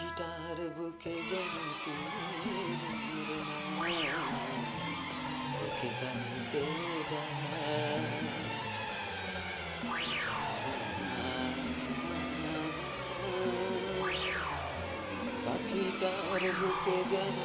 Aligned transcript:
পাখিটার 0.00 0.58
বুকে 0.76 1.16
যেন 1.30 1.56
ওকে 5.60 5.90
গাইতে 6.00 6.62
পাখিটার 15.46 16.42
বুকে 16.60 16.98
যেন 17.10 17.36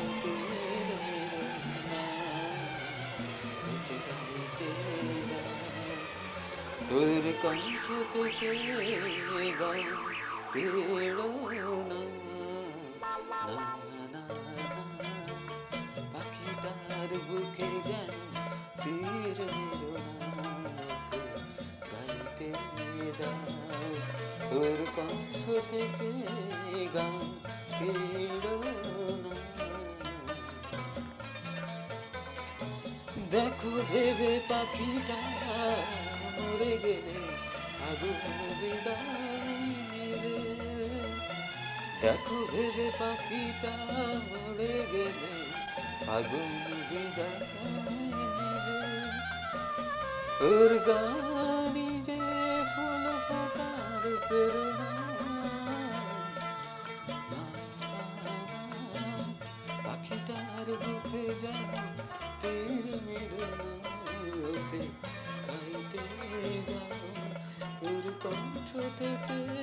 ওকে 3.65 3.97
গাইতে 4.07 4.69
তোর 6.89 7.23
কণ্ঠ 7.43 7.85
থেকে 8.11 8.51
গান 9.59 9.83
কেড়ো 10.53 11.77
না, 11.89 12.24
পাখিটার 16.13 17.11
বুকে 17.27 17.69
যেন 17.85 18.11
তীর 18.83 19.39
গাইতে 21.91 22.49
দাও 23.19 23.91
তোর 24.49 24.79
কণ্ঠ 24.95 25.43
থেকে 25.71 26.09
গান 26.95 27.15
দেখো 33.31 33.71
ভেবে 33.91 34.31
পাখিটা 34.49 35.19
মরে 36.35 36.73
গেলে 36.77 37.19
আগুন 37.89 38.21
বিদায় 38.59 39.34
দেখো 42.01 42.37
ভেবে 42.51 42.87
পাখিটা 42.99 43.73
মরে 44.29 44.73
গেলে 44.93 45.33
আগুন 46.07 46.51
বিদায় 46.89 47.45
গানি 50.87 51.87
যে 52.07 52.19
ফুল 52.73 53.05
ফোটার 53.27 54.03
পাখিটার 59.85 60.67
বুকে 60.81 61.23
যেন 61.41 61.73
তীর 62.41 62.85
ওর 67.81 68.05
কণ্ঠ 68.23 68.69
থেকে 68.99 69.54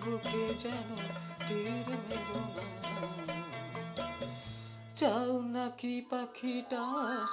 বুকে 0.00 0.54
যেন 0.62 0.90
তীর 1.48 1.88
মেরো 1.88 2.42
চাও 4.96 5.42
নাকি 5.42 5.94
পাখিটা 6.10 6.84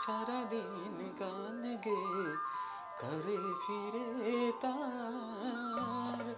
সারাদিন 0.05 0.95
গান 1.19 1.61
গে, 1.85 2.01
ঘরে 3.01 3.39
ফিরে 3.61 4.51
তার। 4.61 6.35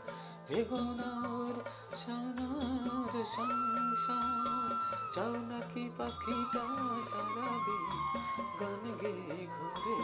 বেগুনার 0.50 1.56
সানার 1.96 3.14
সংসার। 3.36 4.76
চাও 5.14 5.36
নাকি 5.36 5.90
পাখিটা 5.98 6.64
সারাদিন 7.12 7.90
গান 8.60 8.84
গে, 9.02 9.14
ঘরে 9.48 9.96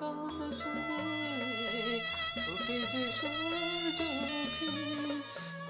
গান 0.00 0.52
শুনে। 0.52 1.20
যে 2.92 3.10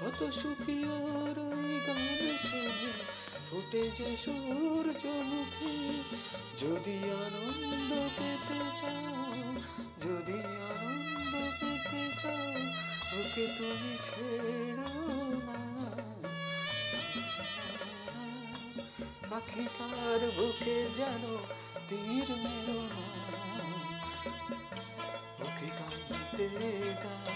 কত 0.01 0.29
সুখী 0.29 0.83
ওর 0.83 1.39
ওই 1.39 1.79
শুনে। 2.51 2.91
ফুটে 3.51 3.83
যে 3.83 4.17
সূর্যমুখী 4.25 6.03
যদি 6.61 6.97
আনন্দ 6.97 7.93
পেতে 8.19 8.59
চাও, 8.81 9.33
যদি 10.01 10.39
আনন্দ 10.39 11.35
পেতে 11.59 12.11
চাও, 12.23 12.53
ওকে 13.19 13.47
তুমি 13.57 13.97
পাখিটার 19.41 20.21
বুকে 20.37 20.77
যেন 20.97 21.23
তীর 21.89 22.27
মেরো 22.43 22.79
না 22.89 23.05
ওকে 25.43 25.67
গাইতে 25.77 26.45
গাও 27.03 27.33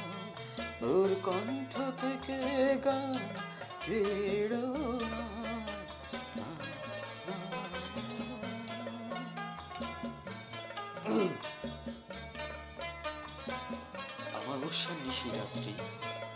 ওর 0.90 1.12
কণ্ঠ 1.24 1.74
থেকে 2.02 2.40
গান 2.86 3.20
কেড়ো 3.86 4.66
না। 5.12 5.24
অমাবস্যার 14.40 14.98
নিশিরাত্রি 15.06 15.74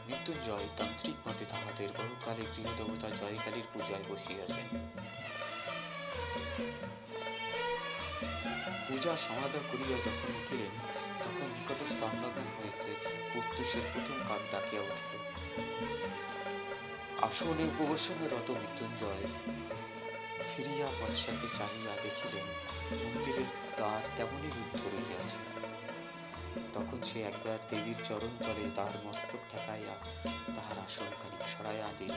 মৃত্যুঞ্জয় 0.06 0.68
তান্ত্রিক 0.78 1.18
মতে 1.26 1.46
তাহাদের 1.52 1.90
বহুকালে 1.98 2.44
গৃহদেবতা 2.54 3.08
জয়কালীর 3.20 3.68
পূজায় 3.74 4.06
বসিয়াছেন 4.10 4.68
পূজা 8.88 9.18
সমাধা 9.18 9.60
করিয়া 9.72 9.98
যখন 10.00 10.36
উঠিলেন, 10.36 10.74
তখন 11.20 11.46
নিকটস্থ 11.46 12.04
অন্নদান 12.04 12.48
হইতে 12.60 12.96
প্রত্যুষের 13.34 13.82
প্রথম 13.94 14.28
কাক 14.30 14.40
ডাকিয়া 14.52 14.82
উঠিল। 14.82 15.20
আসনে 17.22 17.64
উপবেশনে 17.64 18.28
রত 18.28 18.52
মৃত্যুঞ্জয়। 18.52 19.26
ফিরিয়া 20.56 20.86
পশ্চাতে 20.86 21.48
চাহিয়া 21.58 21.96
দেখিলেন, 22.04 22.46
মন্দিরের 23.06 23.50
দ্বার 23.76 24.10
তেমনই 24.18 24.48
রুদ্ধ 24.48 24.82
রহিয়াছে। 24.86 25.59
তখন 26.74 27.02
সে 27.04 27.22
একবার 27.22 27.58
দেবীর 27.70 27.96
চরণ 28.04 28.34
তলে 28.40 28.70
তাহার 28.76 28.98
মস্তক 29.06 29.42
ঠেকাইয়া 29.52 29.96
তাহার 30.56 30.78
আসন 30.78 31.06
খানিক 31.22 31.44
সরাইয়া 31.58 31.88
দিল। 32.00 32.14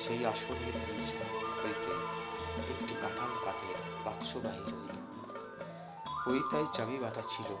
সেই 0.00 0.26
আসনের 0.26 0.74
হইতে 1.64 1.92
একটি 2.72 2.94
কাঁঠাল 3.02 3.32
কাঠের 3.44 3.76
বাক্স 4.04 4.36
বাহির 4.36 4.74
হইল। 4.74 4.96
পৈতায় 6.26 6.66
চাবি 6.72 6.98
বাঁধা 6.98 7.22
ছিল, 7.28 7.56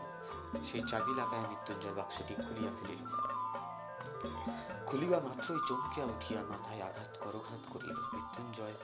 সেই 0.64 0.82
চাবি 0.88 1.14
লাগায় 1.14 1.48
মৃত্যুঞ্জয় 1.48 1.92
বাক্সটি 1.92 2.34
খুলিয়া 2.34 2.72
ফেলিল। 2.72 3.02
খুলিবা 4.86 5.20
মাত্রই 5.20 5.58
চমকিয়া 5.68 6.06
উঠিয়া 6.06 6.42
মাথায় 6.42 6.80
আঘাত 6.80 7.18
করঘাত 7.20 7.62
করিল। 7.70 7.92
মৃত্যুঞ্জয়, 7.92 8.74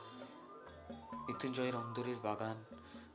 মৃত্যুঞ্জয়ের 1.27 1.77
অন্দরের 1.77 2.17
বাগান 2.23 2.65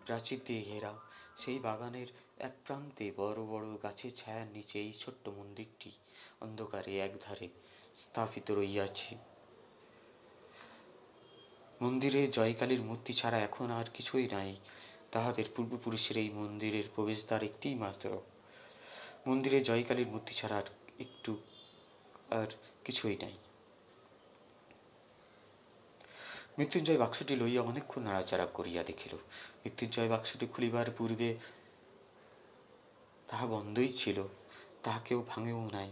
প্রাচীর 0.06 0.40
দিয়ে 0.46 0.62
ঘেরা। 0.62 0.94
সেই 1.38 1.60
বাগানের 1.60 2.08
এক 2.44 2.56
প্রান্তে 2.66 3.06
বড় 3.18 3.42
বড় 3.46 3.68
গাছের 3.84 4.14
ছায়ার 4.16 4.48
নিচে 4.48 4.80
এই 4.80 4.94
ছোট্ট 4.94 5.30
মন্দিরটি 5.30 5.92
অন্ধকারে 6.42 7.00
একধারে 7.00 7.48
স্থাপিত 7.96 8.52
রইয়াছে। 8.52 9.16
মন্দিরে 11.82 12.28
জয়কালীর 12.28 12.82
মূর্তি 12.82 13.14
ছাড়া 13.14 13.40
এখন 13.40 13.72
আর 13.72 13.88
কিছুই 13.94 14.28
নাই। 14.28 14.56
তাহাদের 15.12 15.46
পূর্বপুরুষের 15.56 16.18
এই 16.18 16.30
মন্দিরের 16.30 16.84
প্রবেশদ্বার 16.96 17.44
একটিই 17.44 17.76
মাত্র 17.76 18.22
মন্দিরে 19.28 19.60
জয়কালীর 19.62 20.08
মূর্তি 20.08 20.34
ছাড়া 20.34 20.56
আর 20.58 20.68
একটু 21.00 21.32
আর 22.32 22.50
কিছুই 22.84 23.18
নাই। 23.22 23.36
মৃত্যুঞ্জয় 26.58 26.98
বাক্সটি 26.98 27.36
লইয়া 27.36 27.62
অনেকক্ষণ 27.62 28.02
নাড়াচাড়া 28.02 28.46
করিয়া 28.46 28.84
দেখিল। 28.84 29.14
মৃত্যুঞ্জয় 29.64 30.10
বাক্সটি 30.10 30.46
খুলিবার 30.54 30.92
পূর্বে 30.98 31.30
তাহা 33.34 33.48
বন্ধই 33.48 33.94
ছিল, 33.94 34.24
তাহা 34.84 35.00
কেউ 35.00 35.26
ভাঙেও 35.28 35.70
নাই, 35.74 35.92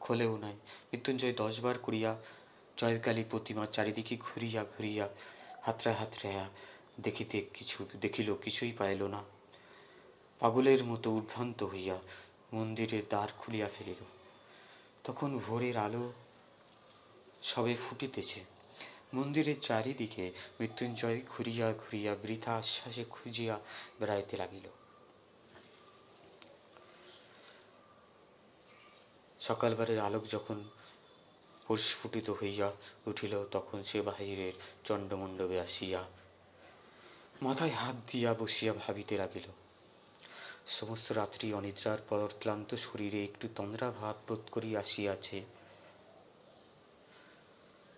খোলেও 0.00 0.36
নাই। 0.36 0.52
মৃত্যুঞ্জয় 0.92 1.32
দশবার 1.32 1.78
করিয়া 1.78 2.18
জয়কালী 2.76 3.24
প্রতিমা 3.30 3.66
চারিদিকে 3.66 4.16
ঘুরিয়া 4.16 4.64
ঘুরিয়া 4.64 5.08
হাতড়ায় 5.62 5.98
হাতড়াইয়া 5.98 6.48
দেখিতে 7.00 7.46
কিছু, 7.54 7.86
দেখিল, 8.00 8.34
কিছুই 8.34 8.72
পাইল 8.72 9.02
না। 9.02 9.22
পাগলের 10.40 10.84
মতো 10.84 11.10
উদ্ভ্রান্ত 11.10 11.62
হইয়া 11.62 11.98
মন্দিরের 12.52 13.02
দ্বার 13.08 13.28
খুলিয়া 13.38 13.68
ফেলিল। 13.68 14.04
তখন 15.04 15.38
ভোরের 15.38 15.76
আলো 15.76 16.12
সবে 17.42 17.74
ফুটিতেছে। 17.74 18.44
মন্দিরের 19.14 19.60
চারিদিকে 19.60 20.32
মৃত্যুঞ্জয় 20.60 21.20
ঘুরিয়া 21.28 21.72
ঘুরিয়া 21.72 22.16
বৃথা 22.22 22.56
আশ্বাসে 22.56 23.04
খুঁজিয়া 23.10 23.60
বেড়াইতে 24.00 24.36
লাগিল। 24.36 24.81
সকালবারের 29.42 29.98
আলোক 29.98 30.24
যখন 30.26 30.64
পরিস্ফুটিত 31.68 32.30
হইয়া 32.30 32.72
উঠিল, 33.06 33.44
তখন 33.50 33.82
সে 33.82 34.02
বাহিরের 34.02 34.52
চন্ডমণ্ডপে 34.84 35.60
আসিয়া 35.60 36.00
মাথায় 37.42 37.70
হাত 37.70 37.96
দিয়া 38.12 38.34
বসিয়া 38.34 38.72
ভাবিতে 38.72 39.16
লাগিল। 39.16 39.46
সমস্ত 40.66 41.12
রাত্রি 41.12 41.54
অনিদ্রার 41.54 41.98
পর 42.08 42.28
ক্লান্ত 42.40 42.74
শরীরে 42.74 43.24
একটু 43.24 43.48
তন্দ্রা 43.56 43.90
ভাব 43.90 44.16
বোধ 44.28 44.42
করিয়া 44.52 44.80
আসিয়াছে। 44.80 45.44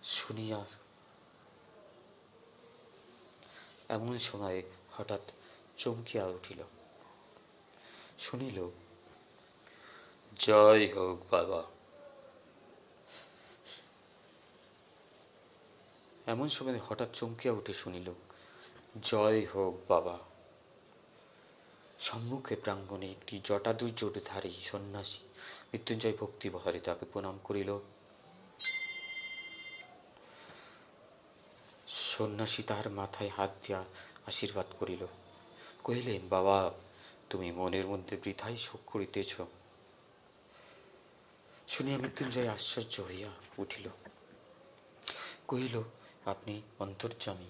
শুনিয়া 0.03 0.65
এমন 3.89 4.17
সময়ে 4.17 4.61
হঠাৎ 4.91 5.21
চমকিয়া 5.77 6.25
উঠিল। 6.27 6.59
শুনিল 8.19 8.57
জয় 10.39 10.93
হোক 10.93 11.19
বাবা। 11.31 11.63
এমন 16.25 16.47
সময় 16.47 16.79
হঠাৎ 16.79 17.07
চমকিয়া 17.13 17.53
উঠে 17.53 17.73
শুনিল, 17.73 18.13
জয় 19.01 19.45
হোক 19.45 19.75
বাবা। 19.87 20.19
সম্মুখে 21.99 22.55
প্রাঙ্গণে 22.55 23.11
একটি 23.11 23.41
জটাদুর্যোটধারী 23.43 24.53
সন্ন্যাসী 24.61 25.19
মৃত্যুঞ্জয় 25.73 26.13
ভক্তি 26.19 26.49
বহারে 26.49 26.79
তাকে 26.79 27.05
প্রণাম 27.13 27.39
করিল। 27.43 27.79
সন্ন্যাসী 31.87 32.63
তাহার 32.63 32.89
মাথায় 32.89 33.29
হাত 33.29 33.49
দিয়া 33.63 33.83
আশীর্বাদ 34.25 34.65
করিল। 34.79 35.05
কহিলেন, 35.83 36.27
বাবা, 36.29 36.71
তুমি 37.29 37.51
মনের 37.51 37.87
মধ্যে 37.87 38.17
বৃথাই 38.23 38.57
শোক 38.57 38.81
করিতেছ। 38.85 39.41
শুনিয়া 41.67 41.97
মৃত্যুঞ্জয় 41.97 42.47
আশ্চর্য 42.47 43.01
হইয়া 43.01 43.29
উঠিল। 43.57 43.89
কহিল, 45.47 45.83
আপনি 46.25 46.61
অন্তর্যামী, 46.79 47.49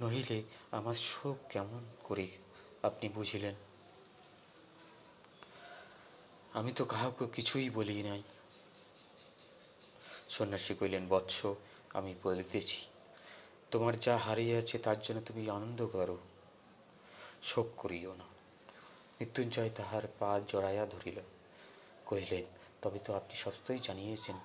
নহিলে 0.00 0.42
আমার 0.70 0.94
শোক 0.94 1.38
কেমন 1.48 1.84
করে 2.02 2.38
আপনি 2.82 3.08
বুঝিলেন? 3.08 3.54
আমি 6.52 6.72
তো 6.72 6.84
কাহাকে 6.84 7.26
কিছুই 7.26 7.70
বলি 7.70 8.02
নাই। 8.02 8.22
সন্ন্যাসী 10.30 10.74
কহিলেন, 10.74 11.08
বৎস, 11.08 11.46
আমি 11.94 12.14
বলিতেছি, 12.22 12.86
তোমার 13.70 14.00
যা 14.00 14.16
হারিয়েছে 14.16 14.78
তার 14.78 15.02
জন্য 15.02 15.20
তুমি 15.20 15.50
আনন্দ 15.50 15.86
করো, 15.86 16.18
শোক 17.42 17.66
করিও 17.76 18.14
না। 18.14 18.24
মৃত্যুঞ্জয় 19.20 19.70
তাহার 19.70 20.02
পা 20.18 20.40
জড়াইয়া 20.48 20.86
ধরিল। 20.86 21.20
কহিলেন 22.06 22.63
তবে 22.84 22.98
তো 22.98 23.10
আপনি 23.14 23.34
সত্যই 23.34 23.78
জানিয়েছেন। 23.78 24.36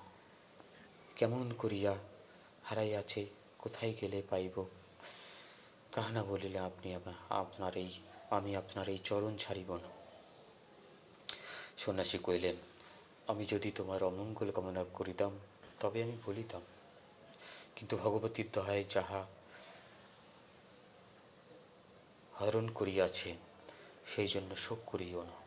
কেমন 1.16 1.52
করিয়া 1.58 1.92
হারাইয়াছে, 2.64 3.26
কোথায় 3.58 3.92
গেলে 4.00 4.22
পাইব? 4.30 4.64
তাহা 5.92 6.10
না 6.12 6.22
বলিলে 6.24 6.58
আপনি 6.58 6.88
আপনার 7.42 7.76
এই, 7.76 7.90
আমি 8.30 8.56
আপনার 8.56 8.88
এই 8.88 8.98
চরণ 8.98 9.36
ছাড়িব 9.36 9.70
না। 9.76 9.90
সন্ন্যাসী 11.78 12.18
কহিলেন, 12.18 12.56
আমি 13.26 13.44
যদি 13.46 13.70
তোমার 13.70 14.02
অমঙ্গল 14.02 14.50
কামনা 14.50 14.84
করিতাম, 14.84 15.32
তবে 15.80 16.02
আমি 16.02 16.16
বলিতাম। 16.26 16.62
কিন্তু 17.76 17.96
ভগবতীর 17.96 18.48
দহায় 18.52 18.84
যাহা 18.90 19.20
হরণ 22.40 22.66
করিয়াছে 22.68 23.30
সেই 24.06 24.26
জন্য 24.26 24.56
শোক 24.56 24.78
করিও 24.86 25.22
না। 25.22 25.39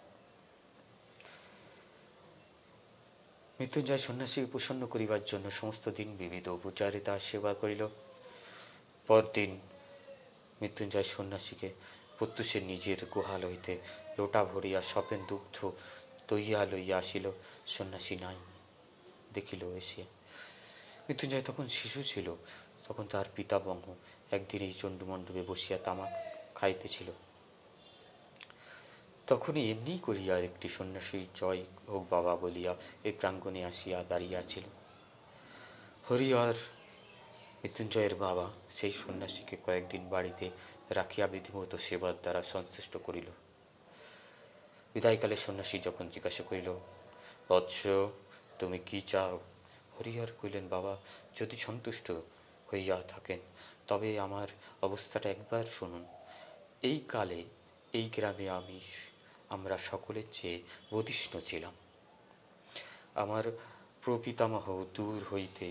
মৃত্যুঞ্জয় 3.64 3.98
সন্ন্যাসীকে 3.98 4.48
প্রসন্ন 4.48 4.86
করিবার 4.86 5.24
জন্য 5.26 5.52
সমস্ত 5.52 5.90
দিন 5.90 6.18
বিবিধ 6.18 6.48
উপচারে 6.48 7.00
তার 7.00 7.20
সেবা 7.20 7.54
করিল। 7.54 7.88
পরদিন 9.08 9.60
মৃত্যুঞ্জয় 10.62 11.04
সন্ন্যাসীকে 11.04 11.70
প্রত্যুষের 12.18 12.64
নিজের 12.64 13.06
গুহাল 13.06 13.46
হইতে 13.46 13.78
লোটা 14.18 14.46
ভরিয়া 14.46 14.82
সপেন 14.82 15.26
দুগ্ধ 15.26 15.72
দইয়া 16.30 16.66
লইয়া 16.66 16.98
আসিল। 16.98 17.32
সন্ন্যাসী 17.66 18.16
নাই, 18.16 18.36
দেখিল 19.34 19.72
এসে। 19.72 20.02
মৃত্যুঞ্জয় 21.10 21.42
তখন 21.42 21.68
শিশু 21.68 22.04
ছিল, 22.04 22.36
তখন 22.84 23.08
তার 23.08 23.26
পিতামহ 23.36 23.96
একদিন 24.32 24.62
এই 24.62 24.74
চণ্ডুমণ্ডপে 24.74 25.44
বসিয়া 25.48 25.80
তামাক 25.80 26.12
খাইতেছিল। 26.56 27.12
তখনই 29.34 29.72
এমনি 29.72 30.00
করিয়া 30.00 30.40
একটি 30.40 30.70
সন্ন্যাসী 30.70 31.26
জয় 31.36 31.66
হোক 31.90 32.04
বাবা 32.10 32.36
বলিয়া 32.36 32.76
এই 33.04 33.12
প্রাঙ্গণে 33.12 33.66
আসিয়া 33.66 34.04
দাঁড়িয়াছিল 34.04 34.64
হরিহর 36.10 36.54
মৃত্যুঞ্জয়ের 37.62 38.16
বাবা 38.16 38.52
সেই 38.72 38.92
সন্ন্যাসীকে 38.92 39.58
কয়েকদিন 39.66 40.10
বাড়িতে 40.10 40.50
রাখিয়া 40.90 41.28
বিধিমত 41.28 41.76
সেবার 41.76 42.14
দ্বারা 42.22 42.42
সন্তুষ্ট 42.42 42.98
করিল। 43.04 43.26
বিদায়কালে 44.94 45.36
সন্ন্যাসী 45.36 45.80
যখন 45.80 46.10
জিজ্ঞাসা 46.10 46.44
করিল, 46.44 46.80
বৎস, 47.50 47.88
তুমি 48.60 48.80
কি 48.80 49.02
চাও? 49.02 49.40
হরিহর 50.00 50.28
কইলেন 50.42 50.68
বাবা, 50.68 50.98
যদি 51.36 51.56
সন্তুষ্ট 51.56 52.12
হইয়া 52.74 53.02
থাকেন, 53.02 53.40
তবে 53.88 54.20
আমার 54.20 54.48
অবস্থাটা 54.82 55.30
একবার 55.30 55.64
শুনুন। 55.64 56.06
এই 56.82 57.00
কালে 57.08 57.44
এই 57.94 58.10
গ্রামে 58.16 58.50
আমি 58.50 58.80
আমরা 59.54 59.78
সকলের 59.78 60.28
চেয়ে 60.32 60.58
বধিষ্ণ 60.92 61.34
ছিলাম। 61.40 61.74
আমার 63.16 63.44
প্রপিতামহ 64.04 64.66
দূর 64.94 65.20
হইতে 65.32 65.68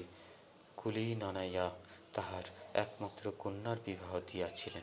কুলি 0.76 1.06
নানাইয়া 1.14 1.66
তাহার 2.12 2.42
একমাত্র 2.74 3.24
কন্যার 3.38 3.78
বিবাহ 3.84 4.12
দিয়াছিলেন। 4.32 4.82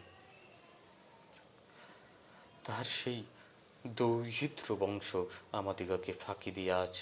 তাহার 2.63 2.87
সেই 2.99 3.19
দৌহিত্র 3.87 4.67
বংশ 4.75 5.09
আমাদিগকে 5.51 6.11
ফাঁকি 6.13 6.51
দিয়া 6.51 6.75
আজ 6.79 6.95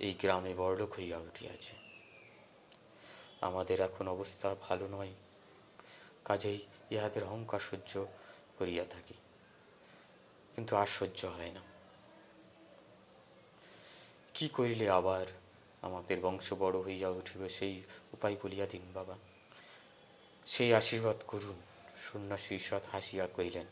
এই 0.00 0.12
গ্রামে 0.20 0.52
বড়লোক 0.54 0.90
হইয়া 0.98 1.18
উঠিয়াছে। 1.18 1.74
আমাদের 3.40 3.78
এখন 3.80 4.06
অবস্থা 4.08 4.48
ভালো 4.60 4.86
নয়, 4.88 5.12
কাজেই 6.24 6.58
ইহাদের 6.90 7.24
অহংকার 7.24 7.60
সহ্য 7.60 7.92
করিয়া 8.58 8.84
থাকি। 8.84 9.14
কিন্তু 10.60 10.76
আর 10.76 10.86
সহ্য 10.86 11.26
হয় 11.26 11.50
না। 11.50 11.60
কি 14.34 14.48
করিলে 14.48 14.90
আবার 14.90 15.26
আমাদের 15.82 16.20
বংশ 16.20 16.52
বড় 16.52 16.80
হইয়া 16.80 17.08
উঠিবে 17.08 17.48
সেই 17.48 17.82
উপায় 18.12 18.36
বলিয়া 18.42 18.66
দিন 18.66 18.82
বাবা। 18.94 19.18
সেই 20.46 20.74
আশীর্বাদ 20.74 21.16
করুন, 21.26 21.62
সন্ন্যাসী 21.96 22.58
সৎ 22.58 22.82
হাসিয়া 22.92 23.26
কহিলেন, 23.26 23.66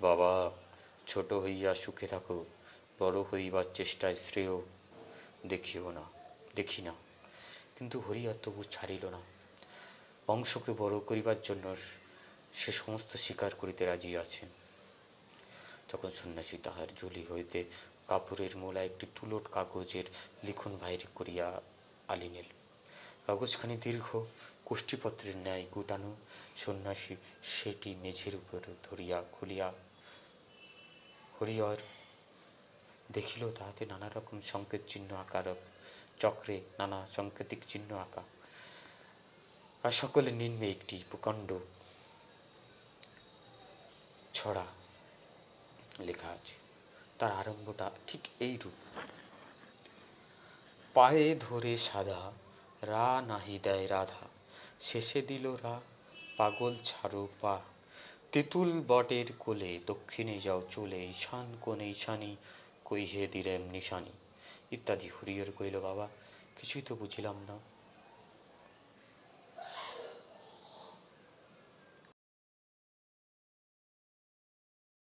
বাবা, 0.00 0.50
ছোট 1.06 1.32
হইয়া 1.32 1.74
সুখে 1.74 2.06
থাকো, 2.06 2.44
বড় 2.98 3.22
হইবার 3.22 3.64
চেষ্টায় 3.74 4.14
শ্রেয়, 4.14 4.60
দেখিও 5.46 5.90
না, 5.90 6.02
দেখি 6.56 6.82
না। 6.82 6.92
কিন্তু 7.76 8.00
হরিহর 8.00 8.34
তবু 8.42 8.64
ছাড়িল 8.70 9.06
না। 9.06 9.20
বংশকে 10.26 10.72
বড় 10.72 11.00
করিবার 11.00 11.42
জন্য 11.42 11.76
সে 12.54 12.72
সমস্ত 12.72 13.16
স্বীকার 13.16 13.54
করিতে 13.54 13.86
রাজি 13.86 14.16
আছে 14.16 14.65
তখন 15.90 16.10
সন্ন্যাসী 16.10 16.56
তাহার 16.62 16.88
ঝুলি 16.96 17.22
হইতে 17.30 17.64
কাপড়ের 18.08 18.56
মোলা 18.56 18.82
একটি 18.84 19.06
তুলট 19.14 19.44
কাগজের 19.52 20.04
লিখন 20.44 20.72
বাহির 20.76 21.02
করিয়া 21.14 21.60
আলিনেল 22.08 22.48
কাগজখানি 23.26 23.76
দীর্ঘ 23.76 24.06
কোষ্ঠীপত্রের 24.64 25.36
ন্যায় 25.36 25.64
গুটানো। 25.74 26.16
সন্ন্যাসী 26.56 27.16
সেটি 27.42 27.94
মেঝের 27.94 28.34
উপর 28.34 28.60
ধরিয়া 28.84 29.22
খুলিয়া, 29.32 29.72
হরিহর 31.40 31.76
দেখিল 33.12 33.42
তাহাতে 33.52 33.86
নানা 33.86 34.08
রকম 34.08 34.36
সংকেত 34.42 34.82
চিহ্ন 34.88 35.10
আকার 35.16 35.46
চক্রে 36.18 36.60
নানা 36.78 37.06
সংকেতিক 37.06 37.60
চিহ্ন 37.68 37.90
আঁকা। 37.96 38.22
আর 39.84 39.92
সকলের 39.92 40.34
নিম্নে 40.34 40.66
একটি 40.70 40.96
প্রকাণ্ড 41.10 41.58
ছড়া 44.34 44.66
লেখা 46.00 46.28
আছে। 46.28 46.54
তার 47.18 47.32
আরম্ভটা 47.32 47.90
ঠিক 48.06 48.20
এই 48.40 48.58
রূপ। 48.64 48.98
পায়ে 50.94 51.36
ধরে 51.40 51.76
সাদা, 51.76 52.32
রা 52.82 53.22
নাহি 53.26 53.58
দেয় 53.62 53.88
রাধা। 53.88 54.28
শেষে 54.80 55.22
দিল 55.22 55.56
রা, 55.62 55.80
পাগল 56.36 56.76
ছাড়ো 56.84 57.28
পা। 57.40 57.60
তেঁতুল 58.32 58.82
বটের 58.88 59.26
কোলে 59.38 59.80
দক্ষিণে 59.86 60.38
যাও 60.38 60.62
চলে, 60.70 61.06
ঈশান 61.06 61.56
কোণে 61.60 61.90
ঈশানী, 61.90 62.36
কইহে 62.84 63.26
দিলেম 63.26 63.62
নিশানি। 63.62 64.12
ইত্যাদি 64.72 65.08
হুরিয়র 65.08 65.46
কইল 65.58 65.80
বাবা, 65.80 66.08
কিছুই 66.56 66.82
তো 66.82 66.94
বুঝিলাম 66.94 67.44
না। 67.48 67.75